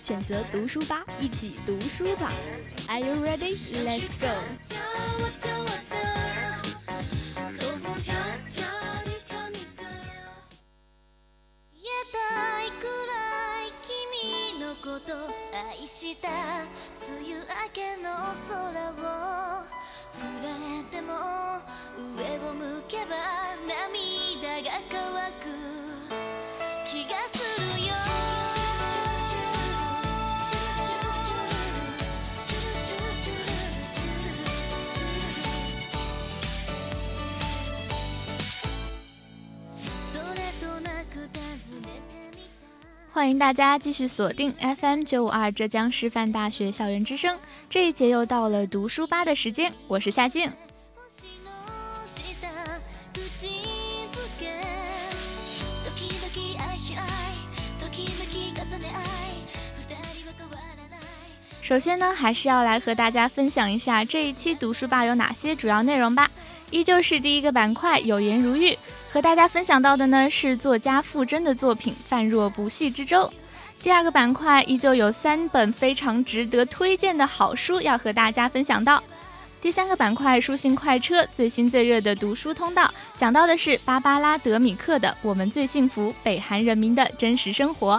[0.00, 2.30] 选择读书吧，一起读书吧。
[2.88, 3.56] Are you ready?
[3.84, 4.28] Let's go.
[15.52, 16.34] 愛した梅
[17.32, 18.52] 雨明けの空
[18.90, 19.62] を
[20.12, 21.08] 振られても
[22.16, 23.12] 上を向けば
[23.66, 24.96] 涙が乾
[25.40, 25.44] く
[43.19, 47.37] 欢迎大家继续锁定 FM 九五二浙江师范大学校园之声，
[47.69, 50.49] 这一节又到了读书吧的时间，我是夏静。
[61.61, 66.31] 首先呢，还是要来和大家分享一下这一期读书吧有哪些主要内容吧。
[66.71, 68.77] 依旧是第一个板块，有言如玉。
[69.11, 73.23] 和大家分享到的呢是作家傅真的作品《泛若不系之舟》。
[73.81, 79.01] 第二个板块依旧有三本非常值得推荐的好书要和大家分享到。
[79.61, 87.97] 第三个板块书信快车最新最热的读书通道，讲到的是芭芭拉·德米克的《我们最幸福：北韩人民的真实生活》。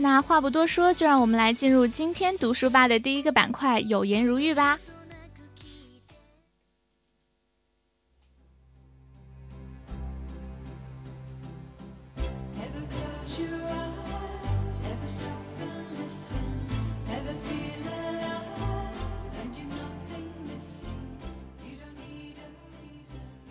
[0.00, 4.78] 那话不多说，就让我们来进入今天读书吧的第一个板块——有颜如玉吧。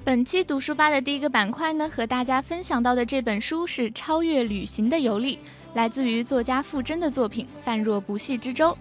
[0.05, 5.35] 本期读书吧的第一个板块呢，和大家分享到的这本书是《超越旅行的游历》。
[5.77, 8.71] 来自于作家傅真的作品《泛若不系之舟》。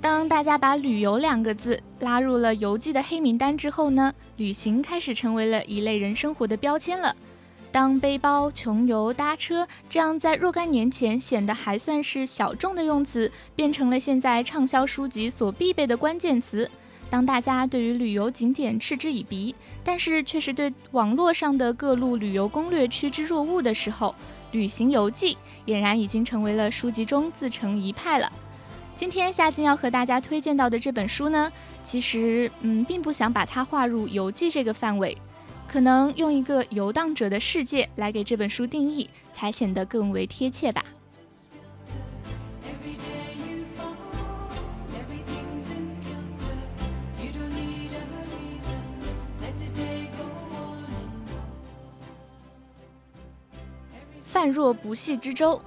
[0.00, 7.16] 当大家把“旅游”两个字拉入了游记的黑名单之后呢，旅行开始成为了一类人生活的标签了。
[7.72, 16.70] 当背包、穷游、搭车这样在若干年前显得还算是小众的用词，变成了现在畅销书籍所必备的关键词。
[17.14, 19.54] 当大家对于旅游景点嗤之以鼻，
[19.84, 24.12] 但是却是对网络上的各路旅游攻略趋之若鹜的时候，
[24.50, 28.32] 旅行游记俨然已经成为了书籍中自成一派了。
[28.96, 31.52] 今天夏静要和大家推荐到的这本书呢，
[31.84, 35.16] 其实嗯，并不想把它划入游记这个范围，
[35.68, 40.84] 可能用一个游荡者的世界来给这本书定义，才显得更为贴切吧。
[54.48, 55.60] 若不系之舟，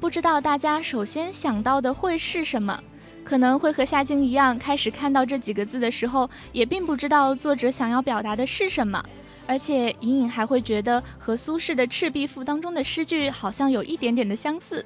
[0.00, 2.82] 不知道大家首先想到的会是什么？
[3.24, 9.04] 可能会和夏静一样，开始看到这几个字的时候，也并不知道作者想要表达的是什么，
[9.46, 14.84] 而且隐隐还会觉得和苏轼的《赤壁赋》当中的诗句好像有一点点的相似。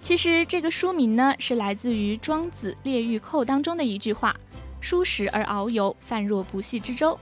[0.00, 4.34] 其实这个书名呢，是来自于《庄子·列御寇》当中的一句话
[4.80, 7.18] ：“舒食而遨游，泛若不系之舟。”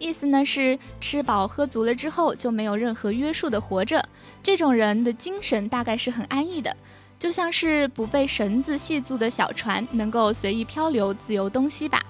[0.00, 4.01] 意思呢是吃饱喝足了之后就没有任何约束的活着，
[4.42, 6.76] 这种人的精神大概是很安逸的，
[7.18, 12.02] 就像是不被绳子系住的小船，能够随意漂流，自由东西吧。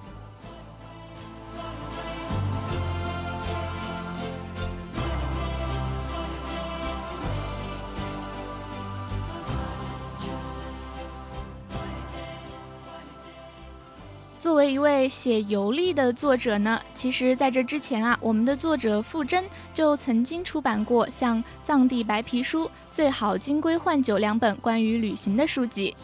[14.52, 25.96] 作为一位写游历的作者呢，其实在这之前啊，我们的作者傅真就曾经出版过像《藏地白皮书》《最好金龟换酒》两本关于旅行的书籍。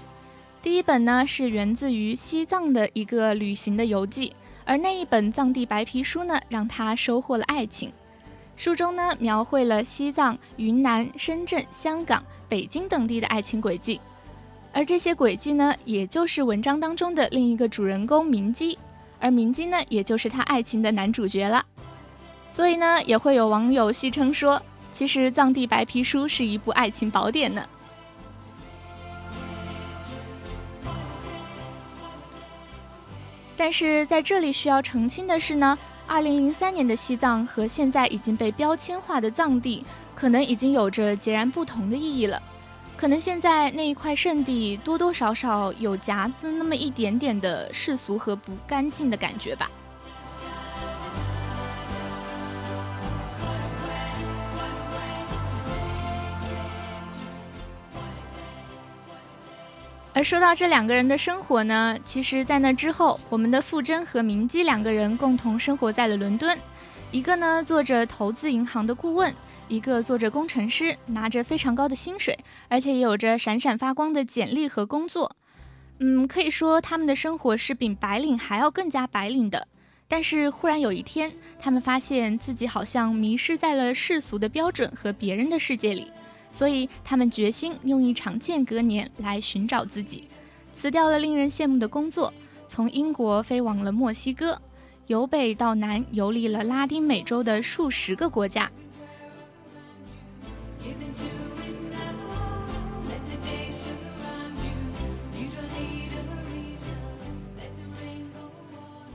[0.63, 4.33] 第一本呢是源自于西藏的一个旅行的游记，
[4.65, 7.93] 而那一本《藏地白皮书》呢，让他收获了爱情。
[8.57, 14.01] 书中呢描绘了西藏、云南、深圳、香港、北京等地的爱情轨迹，
[14.73, 18.79] 而这些轨迹呢，也就是文章当中的另一个主人公明基，
[19.19, 21.65] 而明基呢，也就是他爱情的男主角了。
[22.51, 24.61] 所以呢，也会有网友戏称说，
[24.93, 27.67] 其实《藏地白皮书》是一部爱情宝典呢。
[33.57, 35.77] 但是在这里需要澄清的是呢。
[36.11, 39.85] 二零零三年的西藏和现在已经被标签化的藏地，
[40.15, 42.43] 可能已经有着截然不同的意义了。
[42.99, 49.71] 可能现在那一块圣地多多少少有夹子那么一点点的世俗和不干净的感觉吧。
[60.13, 66.59] 而说到这两个人的生活呢，其实，在那之后，我们的傅真和明基两个人共同生活在了伦敦，
[67.13, 69.33] 一个呢做着投资银行的顾问，
[69.69, 72.37] 一个做着工程师，拿着非常高的薪水，
[72.69, 75.37] 而且也有着闪闪发光的简历和工作。
[75.99, 79.67] 嗯，可以说他们的生活是比白领还要更加白领的。
[80.07, 81.31] 但是忽然有一天，
[81.61, 86.11] 他们发现自己好像迷失在了世俗的标准和别人的世界里。
[86.51, 90.27] 所以，他们决心用一场间隔年来寻找自己，
[90.75, 92.33] 辞掉了令人羡慕的工作，
[92.67, 94.59] 从英国飞往了墨西哥，
[95.09, 98.71] 由北到南游历了拉丁美洲的数十个国家。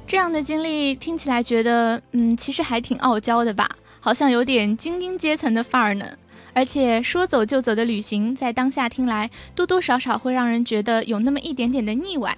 [0.06, 3.68] 这样的经历听起来觉得，嗯，其实还挺傲娇的吧？
[4.00, 6.06] 好像有点精英阶层的范儿呢。
[6.54, 12.38] 而且说走就走的旅行，在当下听来，多多少少会让人觉得有那么一点点的腻歪。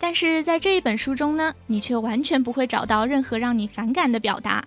[0.00, 4.64] 但是在这一本书中呢，你却完全不会找到任何让你反感的表达。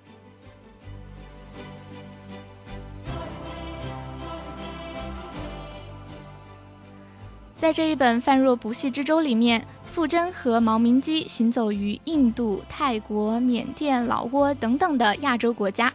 [7.56, 15.92] 在这一本《泛若不系之舟》里面，傅真和毛明基行走于印度、泰国、缅甸、老挝等等的亚洲国家。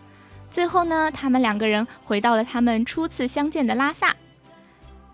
[0.50, 4.16] 最后呢，他们两个人回到了他们初次相见的拉萨。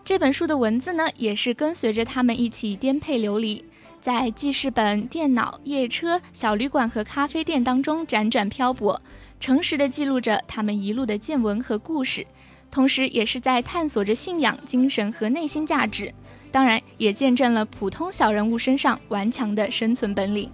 [0.04, 3.64] 这本书的文字呢，也是跟随着他们一起颠沛流离，
[4.00, 9.02] 在记事本、电脑、夜车、小旅馆和咖啡店当中辗转漂泊，
[9.40, 12.25] 诚实的记录着他们一路的见闻和故事，
[12.70, 16.14] 同时也是在探索着信仰、精神和内心价值，
[16.56, 20.50] 当然也见证了普通小人物身上顽强的生存本领。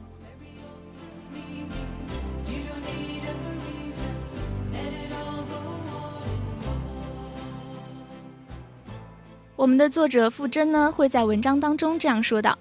[9.54, 12.58] 我们的作者傅真呢，会在文章当中这样说道：“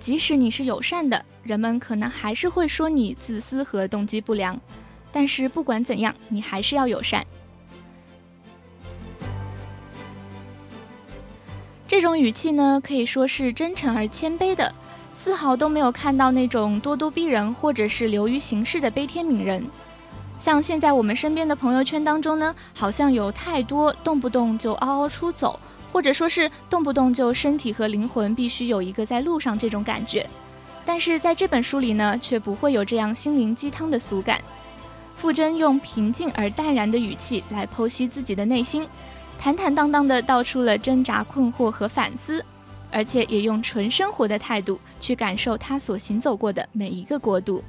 [0.00, 4.58] 即使你是友善的，人们可能还是会说你自私和动机不良。
[5.12, 7.22] 但是不管怎样，你还是要友善。”
[11.90, 14.72] 这种语气呢，可以说是真诚而谦卑的，
[15.12, 19.66] 丝毫都没有看到那种咄咄逼人或者是流于形式的悲天悯人。
[20.38, 25.58] 像现在我们身边的朋友圈当中呢，好像有太多动不动就嗷嗷出走。
[25.90, 30.24] 或者说是动不动就身体和灵魂必须有一个在路上这种感觉，
[30.86, 34.40] 但是在这本书里呢，却不会有这样心灵鸡汤的俗感。
[35.16, 38.86] 傅真用平静而淡然的语气来剖析自己的内心，
[39.42, 42.44] 坦坦荡荡地道出了挣扎、困惑和反思，
[42.90, 47.64] 而且也用纯生活的态度去感受他所行走过的每一个国度。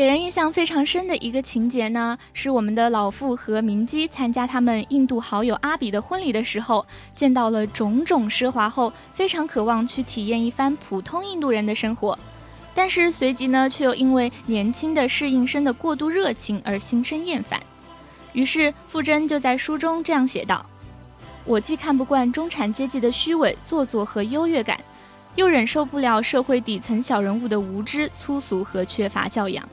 [0.00, 12.18] 给人印象非常深的一个情节呢，是我们的老傅和明基参加他们印度好友阿比的婚礼的时候，见到了种种奢华后，非常渴望去体验一番普通印度人的生活，
[12.74, 17.60] 但是随即呢，却又因为年轻的适应生的过度热情而心生厌烦。
[18.32, 20.64] 于是傅真就在书中这样写道
[21.44, 24.80] ：“我既看不惯中产阶级的虚伪、做作和优越感，
[25.36, 29.68] 又忍受不了社会底层小人物的无知、粗俗和缺乏教养。”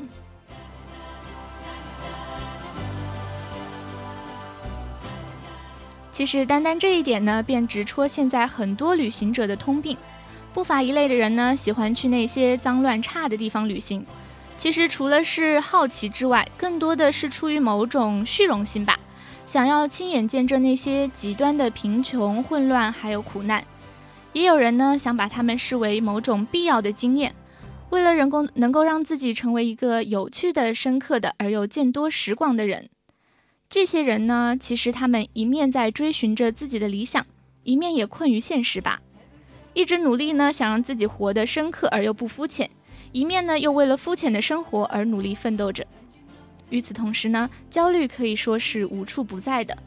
[6.12, 9.96] 其实，单单这一点呢，便直戳现在很多旅行者的通病。
[10.52, 14.04] 不乏一类的人呢，喜欢去那些脏乱差的地方旅行。
[14.58, 18.98] 其实，除了是好奇之外，更多的是出于某种虚荣心吧，
[19.46, 23.64] 想要亲眼见证那些极端的贫穷、混乱还有苦难。
[24.34, 27.34] 也有人呢，想把他们视为某种必要的经验，
[27.90, 32.90] 为了人工能够让自己成为一个有趣的、深刻的而又见多识广的人。
[33.70, 37.26] 这些人呢，其实他们一面在追寻着自己的理想，
[37.64, 39.02] 一面也困于现实吧。
[39.74, 42.70] 一直努力呢，想让自己活得深刻而又不肤浅，
[43.12, 45.86] 一面呢又为了肤浅的生活而努力奋斗着。
[46.70, 49.78] 与此同时呢，焦虑可以说是无处不在的，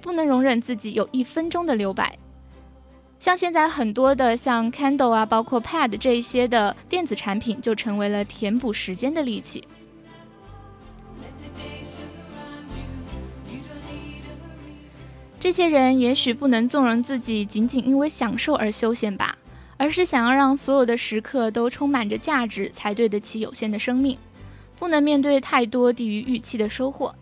[0.00, 2.18] 不能容忍自己有一分钟的留白。
[3.26, 9.66] 像现在很多的像 Kindle 啊，包括 Pad 这一些的电子产品，就成为了填补时间的利器。
[15.40, 19.36] 这些人也许不能纵容自己仅仅因为享受而休闲吧，
[19.76, 24.16] 而是想要让所有的时刻都充满着价值，才对得起有限的生命。
[24.78, 27.12] 不能面对太多低于预期的收获，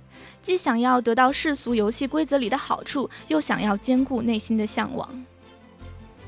[0.42, 5.08] 既想要得到世俗游戏规则里的好处，又想要兼顾内心的向往。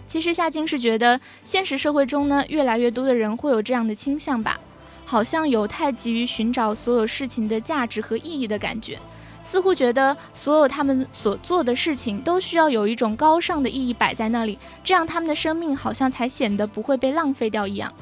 [0.06, 4.58] 其实夏静是觉得，现实社会中呢，越来越多的人会有这样的倾向吧，
[5.04, 8.98] 好像有太急于寻找所有事情的价值和意义的感觉，
[9.42, 17.92] 似乎觉得所有他们所做的事情都需要有一种高尚的意义摆在那里，这样他们的生命好像才显得不会被浪费掉一样。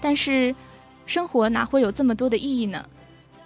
[0.00, 0.54] 但是，
[1.06, 2.84] 生活哪会有这么多的意义呢？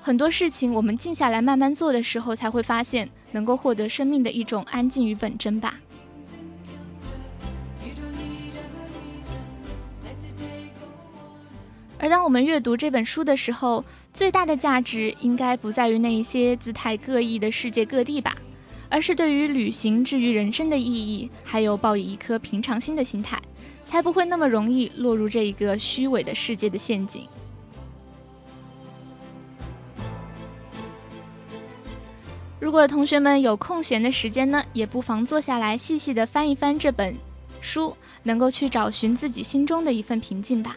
[0.01, 5.75] 很多事情我们静下来慢慢做的时候，才会发现能够获得生命的一种安静与本真吧。
[11.99, 18.37] 而当我们阅读这本书的时候，最大的价值应该不在于那一些姿态各异的世界各地吧，
[18.89, 23.41] 而是对于旅行至于人生的意义，还有抱以一颗平常心的心态，
[23.85, 27.27] 才不会那么容易落入这一个虚伪的世界的陷阱。
[32.61, 37.17] 如果同学们有空闲的时间呢，也不妨坐下来细细的翻一翻这本
[37.61, 40.77] 书，能够去找寻自己心中的一份平静吧。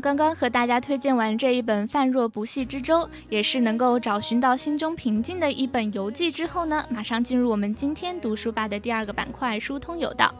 [0.00, 10.32] 刚刚和大家推荐完这一本《泛若不系之舟》，也是能够找寻到心中平静的一本游记之后呢，马上进入我们今天读书吧的第二个板块——疏通有道。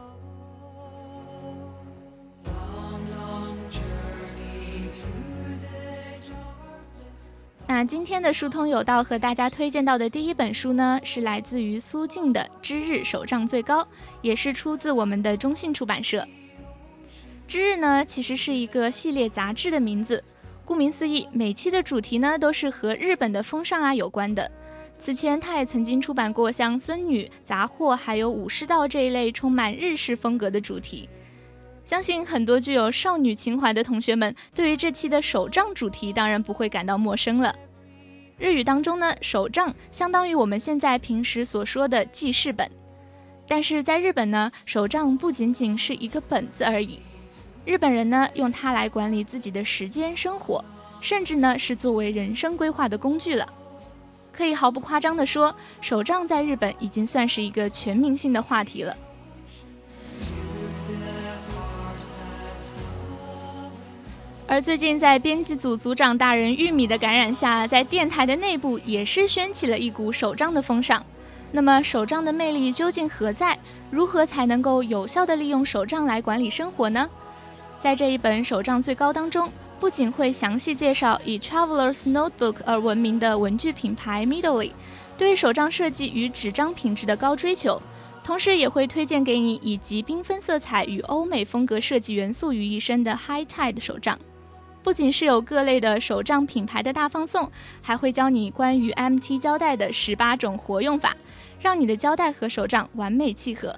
[7.67, 13.83] 那今天的疏通有道和大家推荐到的第一本书呢，是来自于苏静的《知日手账最高》，
[14.23, 16.27] 也是出自我们的中信出版社。
[17.49, 20.23] 知日呢，其实是一个系列杂志的名字。
[20.67, 24.50] 顾名思义，每期的主题呢都是和日本的风尚啊有关的。
[25.00, 31.09] 此前，他也曾经出版过像僧女、杂货，还有武士道这一类充满日式风格的主题。
[31.87, 37.57] 相信很多具有少女情怀的同学们，对于这期的手账主题当然不会感到陌生了。
[38.37, 42.71] 日语当中呢，手账相当于我们现在平时所说的记事本，
[43.49, 47.00] 但是在日本呢，手账不仅仅是一个本子而已。
[47.68, 50.64] 日本人呢，用它来管理自己的时间、生活，
[51.02, 53.46] 甚至呢是作为人生规划的工具了。
[54.32, 58.96] 可以毫不夸张地说，手账在日本已经算是一个全民性的话题了。
[64.46, 71.04] 而最近，在编辑组组长大人玉米的感染下，在电台的内部也是掀起了一股手账的风尚。
[71.52, 73.58] 那么，手账的魅力究竟何在？
[73.90, 77.06] 如何才能够有效地利用手账来管理生活呢？
[77.78, 84.73] 在这一本手账最高当中，不仅会详细介绍以 Travelers Notebook 而闻名的文具品牌 Midley
[85.16, 87.80] 对手账设计与纸张品质的高追求，
[88.25, 94.18] 同时也会推荐给你以及缤纷色彩与欧美风格设计元素于一身的 High Tide 手账。
[94.82, 97.49] 不仅是有各类的手账品牌的大放送，
[97.80, 101.16] 还会教你关于 MT 胶带的十八种活用法，
[101.61, 103.75] 让你的胶带和手账完美契合。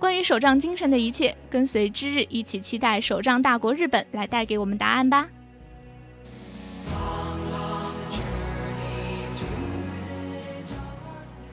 [0.00, 5.28] 关于手账精神的一切，跟随之日一起期待手账大国日本来带给我们答案吧。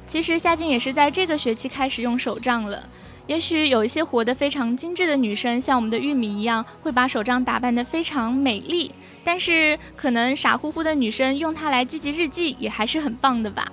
[0.06, 2.88] 其实夏静也是在这个学期开始用手账了。
[3.28, 8.90] 也许有一些活得非常精致的女生，像我们的玉米一样，会把手账打扮得非常美丽。
[9.26, 13.70] 但是，可能傻乎乎的女生用它来记记日记，也还是很棒的吧。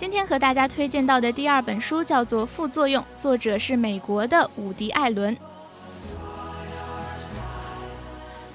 [0.00, 5.36] 今天和大家推荐到的第二本书叫做《副作用》，作者是美国的伍迪·艾伦，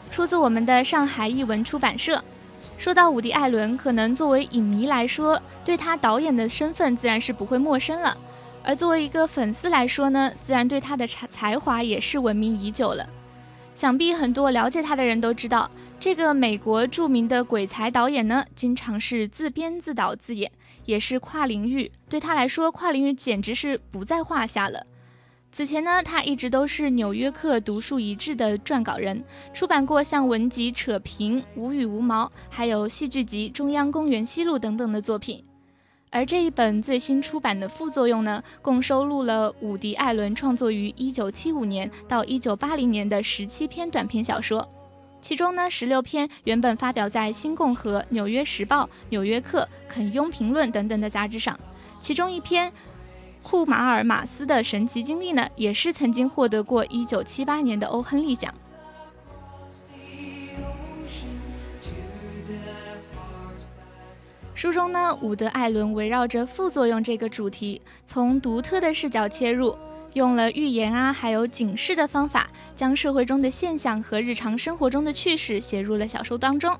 [0.10, 2.20] 出自我们的上海译文出版社。
[2.80, 8.18] 说到伍迪·艾伦，可能作为影迷来说，对他导演的身份自然是不会陌生了。
[8.64, 13.08] 而作为一个粉丝来说呢，自然对他的才才华也是闻名已久了。
[13.76, 20.50] 想必很多了解他的人都知道，这个美国著名的鬼才导演呢，经常是自编自导自演，
[20.86, 21.92] 也是跨领域。
[22.08, 24.88] 对他来说，跨领域简直是不在话下了。
[25.52, 29.22] 此前呢，他一直都是《纽约客》独树一帜的撰稿人，
[29.54, 35.44] 出版过像文集《扯平》《无语无毛》，还有戏剧集《中央公园西路》等等的作品。
[36.16, 44.66] 而这一本最新出版的副作用呢，共收录了伍迪·艾伦创作于1975年到1980年的十七篇短篇小说，
[45.20, 51.60] 其中呢，十六篇原本发表在《新共和》《纽约时报》《纽约客》《肯雍评论》等等的杂志上，
[52.00, 52.72] 其中一篇
[53.44, 58.54] 库马尔马斯的神奇经历呢，也是曾经获得过1978年的欧亨利奖。
[64.56, 69.78] 书中呢，伍德·艾伦围绕着副作用这个主题，从独特的视角切入，
[70.14, 76.74] 用了寓言啊，还有警示的方法，将社会中的现象和日常生活中的趣事写入了小说当中。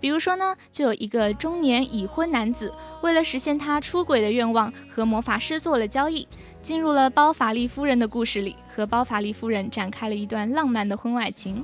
[0.00, 2.72] 比如说呢，就有一个中年已婚男子，
[3.02, 6.26] 为了实现他出轨的愿望，和魔法师做了交易，
[6.62, 11.62] 进入了包法利夫人的故事里，和包法利夫人展开了一段浪漫的婚外情。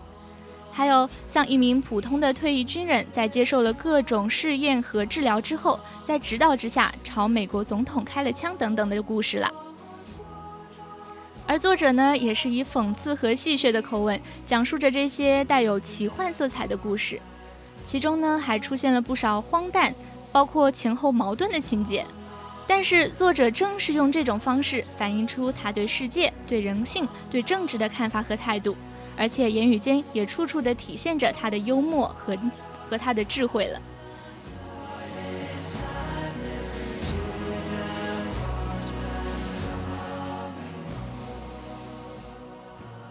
[0.76, 9.50] 还有像一名普通的退役军人，在接受了各种试验和治疗之后，在指导之下朝美国总统开了枪等等的故事了。
[11.46, 17.18] 而作者呢，也是以讽刺和戏谑的口吻讲述着这些带有奇幻色彩的故事，
[17.82, 19.94] 其中呢还出现了不少荒诞，
[20.30, 22.04] 包括前后矛盾的情节。
[22.66, 28.76] 但是作者正是用这种方式反映出他对世界、对人性、对政治的看法和态度。
[29.16, 32.36] 而且言语间也处处的体现着他的幽默和
[32.88, 33.80] 和他的智慧了。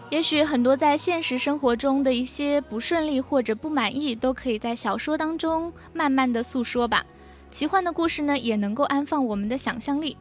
[0.08, 7.04] 也许很多在现实生活中的一些不顺利或者不满意，都可以在小说当中慢慢的诉说吧。
[7.50, 10.16] 奇幻的故事呢，也能够安放我们的想象力。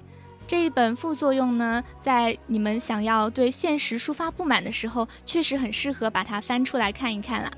[0.47, 7.51] 这一本副作用呢，在你们想要对现实抒发不满的时候，确实很适合把它翻出来看一看啦。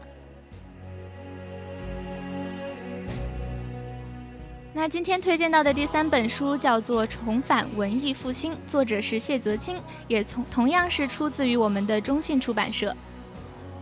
[4.74, 12.96] 那今天推荐到的第三本书叫做《重返文艺复兴》，作者是谢泽清，也从同样是出自于我们的中信出版社。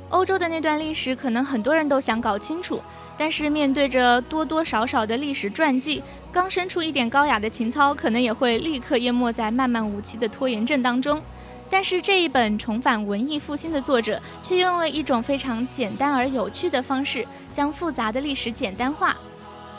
[0.10, 2.82] 欧洲的那段历史，可能很多人都想搞清楚。
[3.18, 11.22] 但是面对着多多少少的历史传记，刚生出一点高雅的情操，可能也会立刻淹没在漫漫无期的拖延症当中。
[11.70, 19.16] 但是这一本重返文艺复兴的作者，却用了一种非常简单而有趣的方式，将复杂的历史简单化。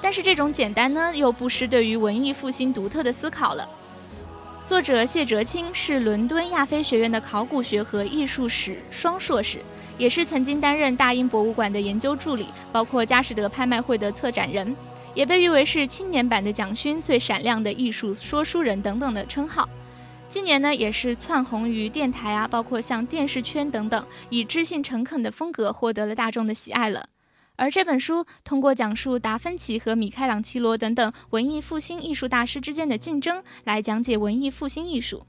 [0.00, 3.68] 但是这种简单呢，又不失对于文艺复兴独特的思考了。
[4.64, 9.58] 作者谢哲青是伦敦亚非学院的考古学和艺术史双硕士。
[9.98, 14.74] 也是曾经担任大英博物馆的研究助理，包括佳士得拍卖会的策展人，
[15.14, 19.68] 也被誉为是青年版的蒋勋最闪亮的艺术说书人等等的称号。
[20.28, 27.08] 今年呢，也是窜红于电台啊，包括像电视圈等等，以知性诚恳的风格获得了大众的喜爱了。
[27.54, 35.24] 而这本书通过讲述达芬奇和米开朗基罗等等文艺复兴艺术大师之间的竞争，来讲解文艺复兴艺术。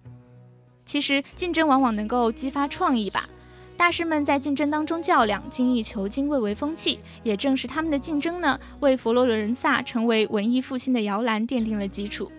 [0.83, 3.29] 其实竞争往往能够激发创意吧。
[3.77, 6.99] 大师们在竞争当中较量，精益求精，蔚为风气。
[7.23, 12.29] 也正是他们的竞争呢，为佛罗伦萨成为文艺复兴的摇篮奠定了基础。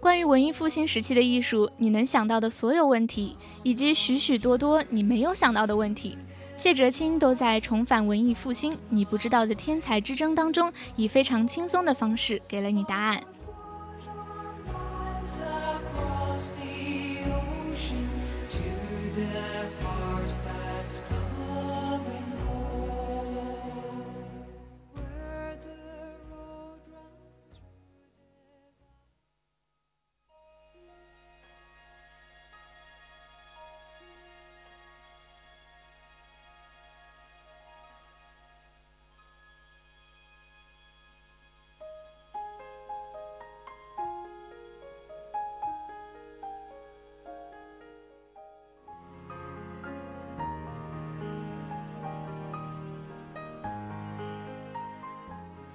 [0.00, 6.16] 关于文艺复兴时期的艺术，你能想到的所有问题，以及许许多多你没有想到的问题，
[6.56, 13.22] 谢哲青都在《重返文艺复兴：你不知道的天才之争》当中，以非常轻松的方式给了你答案。
[15.24, 15.53] Cause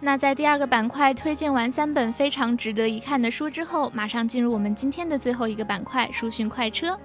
[0.02, 6.98] 那在第二个板块推荐完三本非常值得一看的书之后，马上进入我们今天的最后一个板块——书讯快车。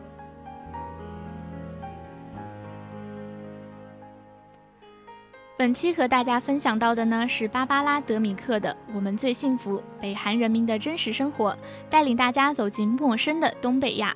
[5.57, 11.53] 本期和大家分享到的呢是芭芭拉·德米克的《我们最幸福：北韩人民的真实生活》，
[11.91, 14.15] 带领大家走进陌生的东北亚。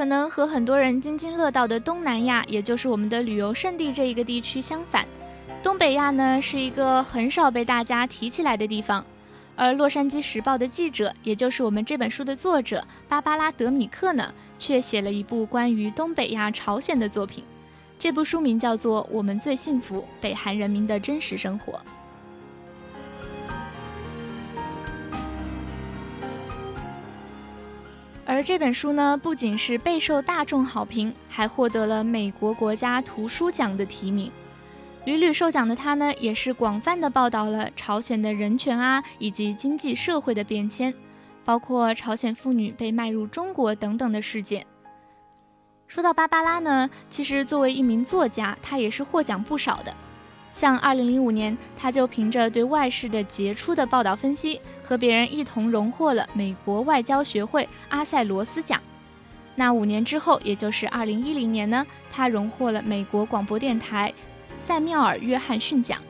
[0.00, 5.06] 可能和很多人津津乐道的东南亚，也就是我们的旅游胜地这一个地区相反，
[5.62, 9.04] 东北亚呢是一个很少被大家提起来的地方。
[9.54, 17.44] 而《洛杉矶时报》的记者，也就是我们这本书的作者芭芭拉·德米克呢，却写了一部关于东北亚朝鲜的作品。
[17.98, 21.74] 这部书名叫做《我们最幸福：北韩人民的真实生活》。
[28.40, 34.32] 而这本书呢，不仅是备受大众好评，还获得了美国国家图书奖的提名。
[35.04, 40.94] 屡屡受奖的他呢，也是广泛的报道了朝鲜的人权啊，以及经济社会的变迁，
[41.44, 44.66] 包括朝鲜妇女被卖入中国等等的事件。
[45.86, 49.94] 说到芭芭拉呢，其实作为一名作家，他也是获奖不少的。
[50.52, 58.80] 像二零零五年，他就凭着对外事的杰出的报道分析，和别人一同荣获了美国外交学会阿塞罗斯奖。
[59.54, 64.12] 那五年之后，也就是二零一零年呢，他荣获了美国广播电台
[64.58, 66.00] 塞缪尔·约翰逊奖。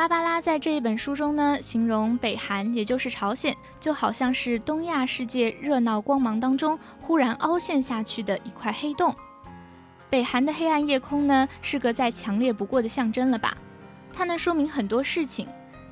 [0.00, 9.14] 芭芭拉在这一本书中呢，形容北韩，也就是朝鲜，就好像是东亚世界热闹光芒当中忽然凹陷下去的一块黑洞。
[10.08, 13.54] 北韩的黑暗夜空呢，是个再强烈不过的象征了吧？
[14.10, 15.46] 它能说明很多事情，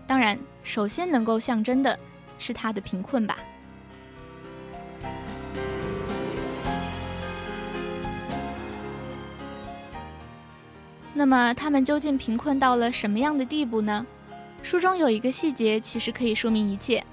[0.06, 1.98] 当然，首先能够象征的
[2.38, 3.36] 是它的贫困吧。
[11.18, 14.06] 那么他们究竟贫困到了什么样的地步呢？
[14.62, 17.04] 书中有一个细节，其实可以说明一切。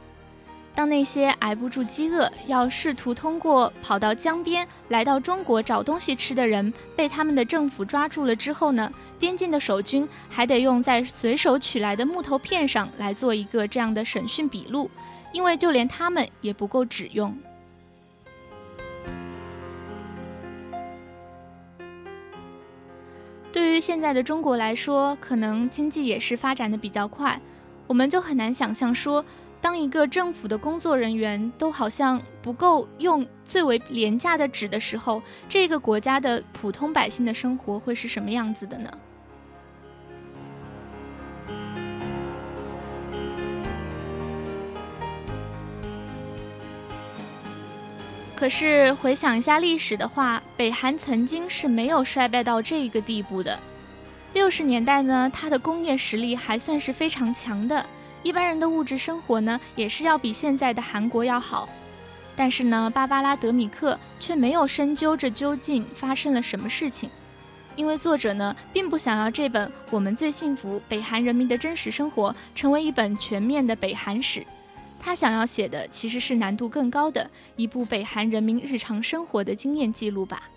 [0.76, 14.88] 当那些挨不住饥饿，要试图通过跑到江边来到中国找东西吃的人，被他们的政府抓住了之后呢，边境的守军还得用在随手取来的木头片上来做一个这样的审讯笔录，
[15.32, 17.36] 因为就连他们也不够纸用。
[23.56, 27.39] 对于现在的中国来说，可能经济也是发展的比较快，
[27.88, 29.24] 我们就很难想象说，
[29.62, 38.91] 当一个政府的工作人员都好像不够用最为廉价的纸的时候，这个国家的普通百姓的生活会是什么样子的呢？
[48.36, 53.58] 可是回想一下历史的话，北韩曾经是没有衰败到这一个地步的。
[54.34, 57.86] 六十年代呢，它的工业实力还算是非常强的，
[58.24, 61.69] 一般人的物质生活呢，也是要比现在的韩国要好。
[62.36, 67.10] 但是呢，芭芭拉·德米克却没有深究这究竟发生了什么事情，
[67.78, 74.45] 因为作者呢，并不想要这本《我们最幸福：北韩人民的真实生活》成为一本全面的北韩史。
[75.06, 80.50] 他想要写的其实是难度更高的一部北韩人民日常生活的经验记录吧。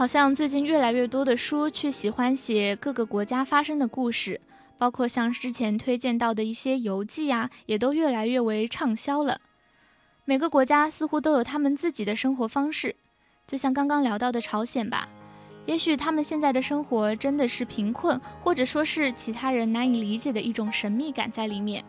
[0.00, 4.40] 好像最近越来越多的书去喜欢写各个国家发生的故事，
[4.78, 9.42] 包括像之前推荐到的一些游记啊，也都越来越为畅销了。
[10.24, 12.96] 每个国家似乎都有他们自己的生活方式，
[13.46, 15.06] 就像刚刚聊到的朝鲜吧，
[15.66, 21.84] 也许他们现在的生活真的是贫困，或者说是其他人难以理解的一种神秘感在里面，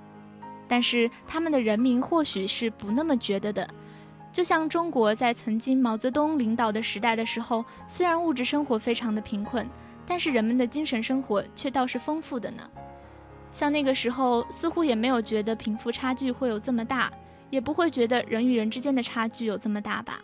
[0.68, 3.66] 但是他们的人民或许是不那么觉得的。
[4.32, 9.68] 就像中国在曾经毛泽东领导的时代的时候，虽然物质生活非常的贫困，
[10.06, 12.64] 但是人们的精神生活却倒是丰富的呢。
[13.52, 17.12] 像那个时候，似乎也没有觉得贫富差距会有这么大，
[17.50, 20.22] 也不会觉得人与人之间的差距有这么大吧。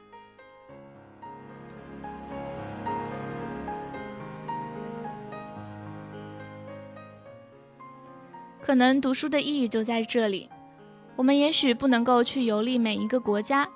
[8.61, 10.49] 可能读书的意义就在这里，
[11.17, 13.67] 我们也许不能够去游历每一个国家。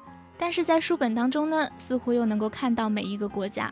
[0.42, 3.72] 但是在书本当中呢，似乎又能够看到每一个国家，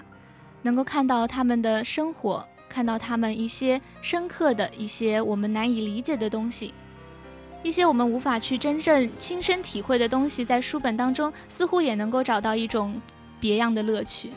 [0.61, 6.71] 能够看到他们的生活，看到他们一些深刻的一些我们难以理解的东西，
[7.63, 13.01] 一些我们无法去真正亲身体会的东西，在书本当中似乎也能够找到一种
[13.39, 14.29] 别样的乐趣。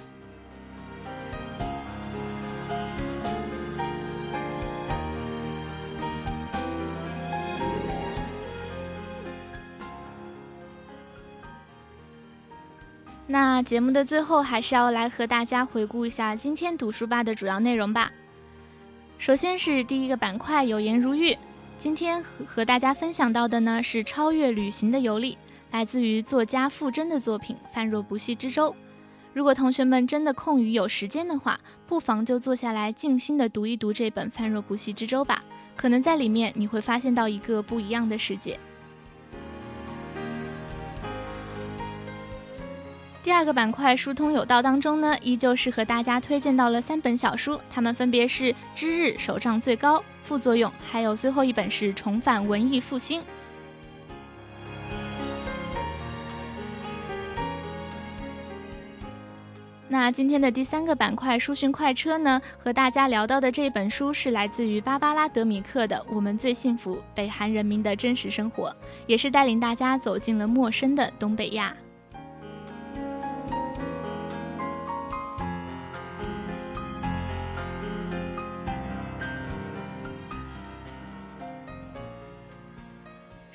[13.33, 18.13] 那节目的最后，还是要来和大家回顾一下今天读书吧的主要内容吧。
[19.19, 21.35] 首先是第一个板块“有言如玉”，
[21.79, 25.39] 今天和和大家分享到的呢是超越旅行的游历，
[25.71, 28.71] 来自于作家傅真的作品《泛若不系之舟》。
[29.33, 35.43] 如果同学们真的空余有时间的话，不妨就坐下来静心的读一读这本《泛若不系之舟》吧，
[35.75, 38.61] 可能在里面你会发现到一个不一样的世界。
[43.23, 53.21] 第二个板块“书通有道”当中呢，依旧是和大家推荐到了三本小书，它们分别是《知日手账最高》、副作用，还有最后一本是《重返文艺复兴》。
[59.87, 68.69] 那今天的第三个板块“书讯快车”呢，和大家聊到的这本书是来自于芭芭拉·德米克的《我们最幸福：北韩人民的真实生活》，
[69.07, 71.73] 也是带领大家走进了陌生的东北亚。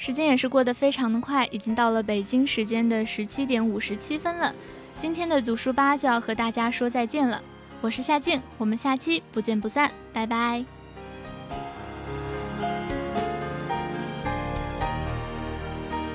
[0.08, 4.56] 时间也是过得非常的快，已经到了北京时间的十七点五十七分了。
[4.98, 7.44] 今天的读书吧就要和大家说再见了，
[7.82, 10.77] 我是夏静，我们下期不见不散，拜拜。